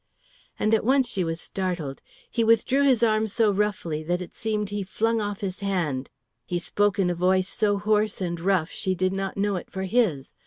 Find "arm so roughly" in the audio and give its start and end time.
3.03-4.01